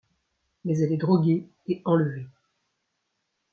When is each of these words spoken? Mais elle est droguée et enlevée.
Mais 0.65 0.79
elle 0.79 0.93
est 0.93 0.97
droguée 0.97 1.45
et 1.67 1.83
enlevée. 1.85 2.25